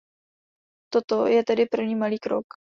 [0.93, 2.45] Toto je tedy první malý krok.